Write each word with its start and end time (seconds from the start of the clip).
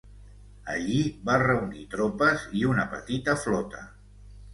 Allí 0.75 1.01
va 1.27 1.35
reunir 1.43 1.83
tropes 1.91 2.45
i 2.61 2.63
una 2.71 2.87
petita 2.95 3.37
flota. 3.43 3.83